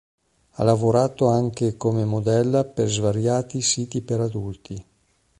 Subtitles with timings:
[0.53, 4.83] Ha lavorato anche come modella per svariati siti per adulti.